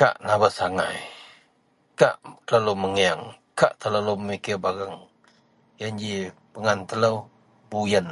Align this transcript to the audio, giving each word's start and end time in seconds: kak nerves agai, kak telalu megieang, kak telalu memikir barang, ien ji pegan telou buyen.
kak 0.00 0.14
nerves 0.24 0.58
agai, 0.66 0.98
kak 2.00 2.14
telalu 2.48 2.72
megieang, 2.82 3.22
kak 3.60 3.72
telalu 3.80 4.12
memikir 4.18 4.56
barang, 4.64 4.96
ien 5.80 5.94
ji 6.00 6.12
pegan 6.54 6.80
telou 6.88 7.16
buyen. 7.70 8.08